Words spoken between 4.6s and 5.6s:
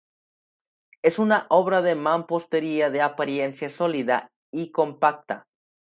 compacta.